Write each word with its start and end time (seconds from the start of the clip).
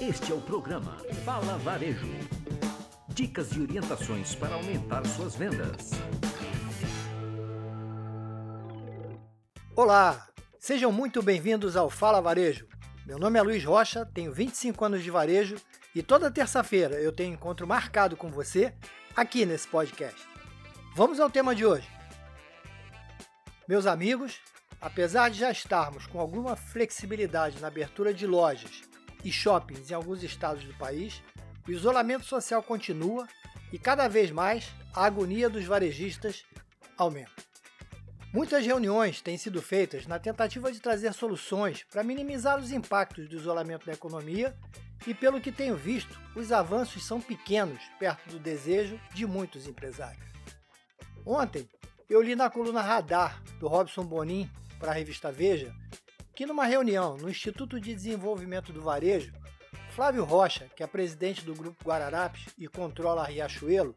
Este 0.00 0.30
é 0.30 0.34
o 0.34 0.40
programa 0.40 0.96
Fala 1.24 1.58
Varejo. 1.58 2.06
Dicas 3.08 3.50
e 3.50 3.60
orientações 3.60 4.32
para 4.32 4.54
aumentar 4.54 5.04
suas 5.04 5.34
vendas. 5.34 5.90
Olá, 9.74 10.28
sejam 10.56 10.92
muito 10.92 11.20
bem-vindos 11.20 11.76
ao 11.76 11.90
Fala 11.90 12.20
Varejo. 12.20 12.68
Meu 13.04 13.18
nome 13.18 13.40
é 13.40 13.42
Luiz 13.42 13.64
Rocha, 13.64 14.06
tenho 14.06 14.32
25 14.32 14.84
anos 14.84 15.02
de 15.02 15.10
varejo 15.10 15.56
e 15.92 16.00
toda 16.00 16.30
terça-feira 16.30 16.94
eu 17.00 17.10
tenho 17.10 17.34
encontro 17.34 17.66
marcado 17.66 18.16
com 18.16 18.30
você 18.30 18.72
aqui 19.16 19.44
nesse 19.44 19.66
podcast. 19.66 20.28
Vamos 20.94 21.18
ao 21.18 21.28
tema 21.28 21.56
de 21.56 21.66
hoje. 21.66 21.88
Meus 23.66 23.84
amigos, 23.84 24.38
apesar 24.80 25.28
de 25.28 25.40
já 25.40 25.50
estarmos 25.50 26.06
com 26.06 26.20
alguma 26.20 26.54
flexibilidade 26.54 27.60
na 27.60 27.66
abertura 27.66 28.14
de 28.14 28.28
lojas 28.28 28.86
e 29.24 29.32
shoppings 29.32 29.90
em 29.90 29.94
alguns 29.94 30.22
estados 30.22 30.64
do 30.64 30.74
país, 30.74 31.22
o 31.66 31.70
isolamento 31.70 32.24
social 32.24 32.62
continua 32.62 33.26
e 33.72 33.78
cada 33.78 34.08
vez 34.08 34.30
mais 34.30 34.70
a 34.94 35.04
agonia 35.04 35.48
dos 35.48 35.64
varejistas 35.64 36.44
aumenta. 36.96 37.48
Muitas 38.32 38.64
reuniões 38.64 39.20
têm 39.22 39.38
sido 39.38 39.62
feitas 39.62 40.06
na 40.06 40.18
tentativa 40.18 40.70
de 40.70 40.80
trazer 40.80 41.12
soluções 41.14 41.84
para 41.90 42.02
minimizar 42.02 42.58
os 42.58 42.70
impactos 42.70 43.28
do 43.28 43.36
isolamento 43.36 43.86
na 43.86 43.94
economia 43.94 44.54
e, 45.06 45.14
pelo 45.14 45.40
que 45.40 45.50
tenho 45.50 45.76
visto, 45.76 46.20
os 46.34 46.52
avanços 46.52 47.04
são 47.06 47.20
pequenos 47.20 47.82
perto 47.98 48.28
do 48.28 48.38
desejo 48.38 49.00
de 49.14 49.26
muitos 49.26 49.66
empresários. 49.66 50.26
Ontem, 51.24 51.68
eu 52.08 52.20
li 52.20 52.34
na 52.34 52.50
coluna 52.50 52.82
Radar 52.82 53.42
do 53.58 53.66
Robson 53.66 54.04
Bonin 54.04 54.50
para 54.78 54.90
a 54.90 54.94
revista 54.94 55.32
Veja 55.32 55.74
que, 56.38 56.46
numa 56.46 56.66
reunião 56.66 57.16
no 57.16 57.28
Instituto 57.28 57.80
de 57.80 57.92
Desenvolvimento 57.92 58.72
do 58.72 58.80
Varejo, 58.80 59.32
Flávio 59.90 60.22
Rocha, 60.22 60.70
que 60.76 60.84
é 60.84 60.86
presidente 60.86 61.44
do 61.44 61.52
Grupo 61.52 61.84
Guararapes 61.84 62.46
e 62.56 62.68
controla 62.68 63.22
a 63.22 63.26
Riachuelo, 63.26 63.92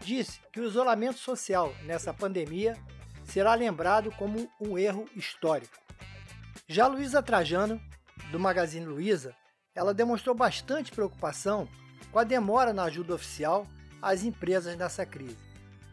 disse 0.00 0.38
que 0.52 0.60
o 0.60 0.64
isolamento 0.66 1.18
social 1.18 1.74
nessa 1.82 2.14
pandemia 2.14 2.76
será 3.24 3.56
lembrado 3.56 4.12
como 4.12 4.48
um 4.60 4.78
erro 4.78 5.08
histórico. 5.16 5.76
Já 6.68 6.86
Luísa 6.86 7.20
Trajano, 7.20 7.80
do 8.30 8.38
Magazine 8.38 8.86
Luiza, 8.86 9.34
ela 9.74 9.92
demonstrou 9.92 10.32
bastante 10.32 10.92
preocupação 10.92 11.68
com 12.12 12.20
a 12.20 12.24
demora 12.24 12.72
na 12.72 12.84
ajuda 12.84 13.16
oficial 13.16 13.66
às 14.00 14.22
empresas 14.22 14.76
nessa 14.76 15.04
crise 15.04 15.42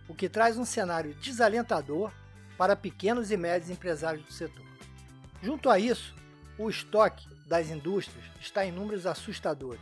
o 0.08 0.13
que 0.13 0.30
traz 0.30 0.59
um 0.59 0.66
cenário 0.66 1.16
desalentador 1.16 2.11
para 2.56 2.75
pequenos 2.75 3.31
e 3.31 3.38
médios 3.38 3.72
empresários 3.72 4.23
do 4.23 4.31
setor. 4.31 4.70
Junto 5.42 5.70
a 5.70 5.80
isso, 5.80 6.14
o 6.58 6.70
estoque 6.70 7.28
das 7.47 7.70
indústrias 7.70 8.23
está 8.39 8.66
em 8.66 8.72
números 8.72 9.08
assustadores. 9.08 9.81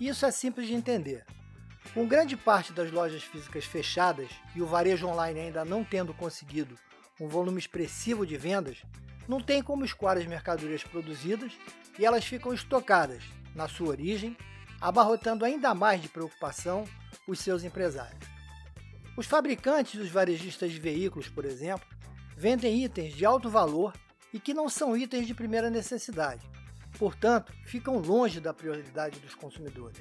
Isso 0.00 0.26
é 0.26 0.30
simples 0.32 0.66
de 0.66 0.74
entender. 0.74 1.24
Com 1.94 2.06
grande 2.06 2.36
parte 2.36 2.72
das 2.72 2.90
lojas 2.90 3.22
físicas 3.22 3.64
fechadas 3.64 4.28
e 4.56 4.62
o 4.62 4.66
varejo 4.66 5.06
online 5.06 5.38
ainda 5.38 5.64
não 5.64 5.84
tendo 5.84 6.12
conseguido 6.12 6.76
um 7.20 7.28
volume 7.28 7.58
expressivo 7.58 8.26
de 8.26 8.36
vendas, 8.36 8.82
não 9.28 9.40
tem 9.40 9.62
como 9.62 9.84
escoar 9.84 10.16
as 10.16 10.26
mercadorias 10.26 10.82
produzidas 10.82 11.52
e 11.98 12.04
elas 12.04 12.24
ficam 12.24 12.52
estocadas 12.52 13.22
na 13.54 13.68
sua 13.68 13.88
origem, 13.88 14.36
abarrotando 14.80 15.44
ainda 15.44 15.74
mais 15.74 16.02
de 16.02 16.08
preocupação 16.08 16.84
os 17.28 17.38
seus 17.38 17.62
empresários. 17.62 18.26
Os 19.16 19.26
fabricantes 19.26 19.94
e 19.94 20.02
os 20.02 20.10
varejistas 20.10 20.72
de 20.72 20.80
veículos, 20.80 21.28
por 21.28 21.44
exemplo, 21.44 21.86
vendem 22.36 22.82
itens 22.82 23.14
de 23.14 23.24
alto 23.24 23.48
valor 23.48 23.92
e 24.32 24.40
que 24.40 24.54
não 24.54 24.68
são 24.68 24.96
itens 24.96 25.26
de 25.26 25.34
primeira 25.34 25.70
necessidade, 25.70 26.48
portanto, 26.98 27.52
ficam 27.64 27.98
longe 27.98 28.40
da 28.40 28.54
prioridade 28.54 29.20
dos 29.20 29.34
consumidores. 29.34 30.00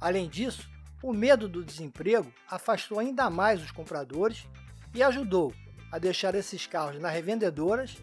Além 0.00 0.28
disso, 0.28 0.68
o 1.02 1.12
medo 1.12 1.48
do 1.48 1.64
desemprego 1.64 2.32
afastou 2.48 2.98
ainda 2.98 3.30
mais 3.30 3.62
os 3.62 3.70
compradores 3.70 4.46
e 4.94 5.02
ajudou 5.02 5.54
a 5.90 5.98
deixar 5.98 6.34
esses 6.34 6.66
carros 6.66 7.00
nas 7.00 7.12
revendedoras 7.12 7.96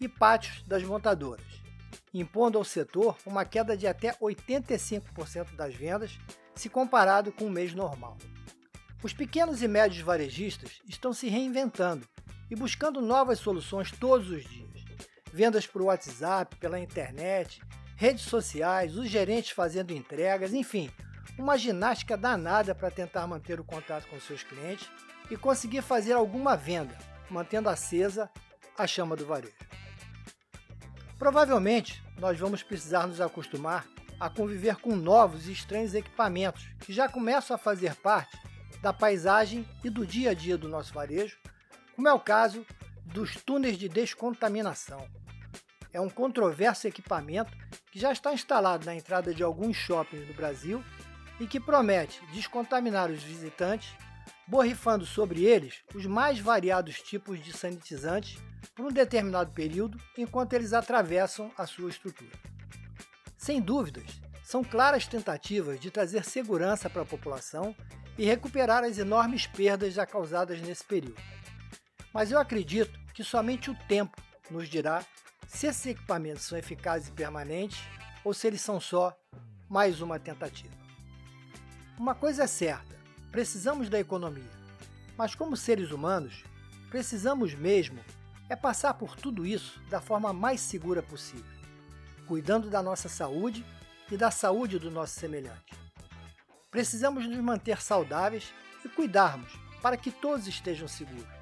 e 0.00 0.08
pátios 0.08 0.62
das 0.64 0.82
montadoras, 0.82 1.46
impondo 2.12 2.58
ao 2.58 2.64
setor 2.64 3.16
uma 3.24 3.44
queda 3.44 3.76
de 3.76 3.86
até 3.86 4.12
85% 4.14 5.54
das 5.56 5.74
vendas 5.74 6.18
se 6.54 6.68
comparado 6.68 7.32
com 7.32 7.46
o 7.46 7.50
mês 7.50 7.74
normal. 7.74 8.16
Os 9.02 9.12
pequenos 9.12 9.62
e 9.62 9.68
médios 9.68 10.02
varejistas 10.02 10.80
estão 10.86 11.12
se 11.12 11.28
reinventando 11.28 12.06
e 12.50 12.54
buscando 12.54 13.00
novas 13.00 13.38
soluções 13.38 13.90
todos 13.90 14.30
os 14.30 14.44
dias. 14.44 14.61
Vendas 15.32 15.66
por 15.66 15.82
WhatsApp, 15.82 16.56
pela 16.56 16.78
internet, 16.78 17.62
redes 17.96 18.24
sociais, 18.24 18.96
os 18.96 19.08
gerentes 19.08 19.50
fazendo 19.50 19.92
entregas, 19.92 20.52
enfim, 20.52 20.90
uma 21.38 21.56
ginástica 21.56 22.16
danada 22.16 22.74
para 22.74 22.90
tentar 22.90 23.26
manter 23.26 23.58
o 23.58 23.64
contato 23.64 24.06
com 24.08 24.20
seus 24.20 24.42
clientes 24.42 24.90
e 25.30 25.36
conseguir 25.36 25.80
fazer 25.80 26.12
alguma 26.12 26.56
venda, 26.56 26.96
mantendo 27.30 27.70
acesa 27.70 28.30
a 28.76 28.86
chama 28.86 29.16
do 29.16 29.24
varejo. 29.24 29.54
Provavelmente, 31.18 32.02
nós 32.18 32.38
vamos 32.38 32.62
precisar 32.62 33.06
nos 33.06 33.20
acostumar 33.20 33.86
a 34.20 34.28
conviver 34.28 34.76
com 34.76 34.94
novos 34.94 35.48
e 35.48 35.52
estranhos 35.52 35.94
equipamentos 35.94 36.68
que 36.80 36.92
já 36.92 37.08
começam 37.08 37.54
a 37.54 37.58
fazer 37.58 37.94
parte 37.96 38.36
da 38.82 38.92
paisagem 38.92 39.66
e 39.82 39.88
do 39.88 40.06
dia 40.06 40.30
a 40.30 40.34
dia 40.34 40.58
do 40.58 40.68
nosso 40.68 40.92
varejo, 40.92 41.38
como 41.94 42.08
é 42.08 42.12
o 42.12 42.20
caso 42.20 42.66
dos 43.04 43.36
túneis 43.36 43.76
de 43.76 43.88
descontaminação. 43.88 45.06
É 45.92 46.00
um 46.00 46.08
controverso 46.08 46.88
equipamento 46.88 47.52
que 47.90 47.98
já 47.98 48.12
está 48.12 48.32
instalado 48.32 48.86
na 48.86 48.94
entrada 48.94 49.34
de 49.34 49.42
alguns 49.42 49.76
shoppings 49.76 50.26
do 50.26 50.34
Brasil 50.34 50.82
e 51.38 51.46
que 51.46 51.60
promete 51.60 52.24
descontaminar 52.32 53.10
os 53.10 53.22
visitantes, 53.22 53.94
borrifando 54.46 55.04
sobre 55.04 55.44
eles 55.44 55.82
os 55.94 56.06
mais 56.06 56.38
variados 56.38 57.00
tipos 57.00 57.42
de 57.42 57.52
sanitizantes 57.52 58.38
por 58.74 58.86
um 58.86 58.92
determinado 58.92 59.50
período 59.52 60.00
enquanto 60.16 60.54
eles 60.54 60.72
atravessam 60.72 61.50
a 61.58 61.66
sua 61.66 61.90
estrutura. 61.90 62.32
Sem 63.36 63.60
dúvidas, 63.60 64.22
são 64.42 64.62
claras 64.62 65.06
tentativas 65.06 65.80
de 65.80 65.90
trazer 65.90 66.24
segurança 66.24 66.88
para 66.88 67.02
a 67.02 67.06
população 67.06 67.74
e 68.16 68.24
recuperar 68.24 68.84
as 68.84 68.98
enormes 68.98 69.46
perdas 69.46 69.94
já 69.94 70.06
causadas 70.06 70.60
nesse 70.60 70.84
período. 70.84 71.20
Mas 72.12 72.30
eu 72.30 72.38
acredito 72.38 72.98
que 73.14 73.24
somente 73.24 73.70
o 73.70 73.74
tempo 73.86 74.20
nos 74.50 74.68
dirá 74.68 75.04
se 75.46 75.66
esses 75.66 75.86
equipamentos 75.86 76.44
são 76.44 76.58
eficazes 76.58 77.08
e 77.08 77.12
permanentes 77.12 77.82
ou 78.24 78.32
se 78.32 78.46
eles 78.46 78.60
são 78.60 78.80
só 78.80 79.16
mais 79.68 80.00
uma 80.00 80.18
tentativa. 80.18 80.74
Uma 81.98 82.14
coisa 82.14 82.44
é 82.44 82.46
certa: 82.46 82.96
precisamos 83.30 83.88
da 83.88 83.98
economia, 83.98 84.50
mas 85.16 85.34
como 85.34 85.56
seres 85.56 85.90
humanos, 85.90 86.44
precisamos 86.90 87.54
mesmo 87.54 88.00
é 88.48 88.56
passar 88.56 88.94
por 88.94 89.16
tudo 89.16 89.46
isso 89.46 89.80
da 89.88 90.00
forma 90.00 90.32
mais 90.32 90.60
segura 90.60 91.02
possível, 91.02 91.44
cuidando 92.26 92.68
da 92.68 92.82
nossa 92.82 93.08
saúde 93.08 93.64
e 94.10 94.16
da 94.16 94.30
saúde 94.30 94.78
do 94.78 94.90
nosso 94.90 95.18
semelhante. 95.18 95.72
Precisamos 96.70 97.26
nos 97.26 97.38
manter 97.38 97.80
saudáveis 97.80 98.52
e 98.84 98.88
cuidarmos 98.88 99.52
para 99.80 99.96
que 99.96 100.10
todos 100.10 100.46
estejam 100.46 100.86
seguros, 100.86 101.41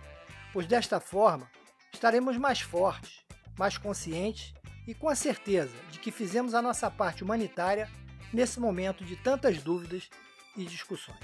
pois 0.52 0.66
desta 0.66 1.00
forma 1.00 1.50
estaremos 1.92 2.36
mais 2.36 2.60
fortes, 2.60 3.24
mais 3.58 3.76
conscientes 3.76 4.54
e 4.86 4.94
com 4.94 5.08
a 5.08 5.14
certeza 5.14 5.74
de 5.90 5.98
que 5.98 6.10
fizemos 6.10 6.54
a 6.54 6.62
nossa 6.62 6.90
parte 6.90 7.22
humanitária 7.22 7.90
nesse 8.32 8.60
momento 8.60 9.04
de 9.04 9.16
tantas 9.16 9.62
dúvidas 9.62 10.08
e 10.56 10.64
discussões. 10.64 11.18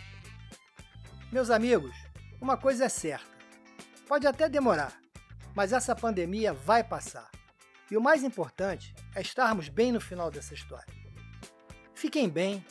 Meus 1.30 1.50
amigos, 1.50 1.96
uma 2.40 2.56
coisa 2.56 2.84
é 2.84 2.88
certa: 2.88 3.36
pode 4.06 4.26
até 4.26 4.48
demorar, 4.48 4.98
mas 5.54 5.72
essa 5.72 5.94
pandemia 5.94 6.52
vai 6.52 6.82
passar. 6.84 7.30
E 7.90 7.96
o 7.96 8.00
mais 8.00 8.24
importante 8.24 8.94
é 9.14 9.20
estarmos 9.20 9.68
bem 9.68 9.92
no 9.92 10.00
final 10.00 10.30
dessa 10.30 10.54
história. 10.54 10.92
Fiquem 11.94 12.28
bem, 12.28 12.64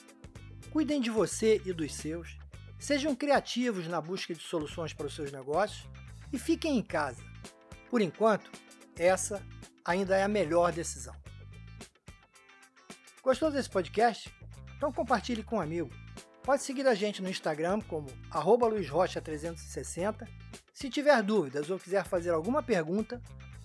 Cuidem 0.76 1.00
de 1.00 1.10
você 1.10 1.62
e 1.66 1.72
dos 1.72 1.96
seus. 1.96 2.38
Sejam 2.78 3.16
criativos 3.16 3.88
na 3.88 4.02
busca 4.02 4.34
de 4.36 4.44
soluções 4.44 4.92
para 4.92 5.08
os 5.08 5.16
seus 5.16 5.32
negócios 5.32 5.88
e 6.36 6.40
fiquem 6.40 6.78
em 6.78 6.84
casa. 6.84 7.24
Por 7.90 8.02
enquanto, 8.02 8.52
essa 8.98 9.42
ainda 9.86 10.18
é 10.18 10.24
a 10.24 10.28
melhor 10.28 10.74
decisão. 10.74 11.16
Gostou 13.24 13.50
desse 13.50 13.70
podcast? 13.70 14.30
Então 14.76 14.92
compartilhe 14.92 15.44
com 15.44 15.56
um 15.56 15.62
amigo. 15.62 15.90
Pode 16.44 16.62
seguir 16.62 16.86
a 16.88 16.94
gente 16.94 17.24
no 17.24 17.30
Instagram 17.30 17.80
como 17.82 18.10
luizrocha360. 18.32 20.28
Se 20.74 20.90
tiver 20.90 21.24
dúvidas 21.24 21.70
ou 21.70 21.80
quiser 21.80 22.04
fazer 22.06 22.32
alguma 22.32 22.62
pergunta, 22.62 23.22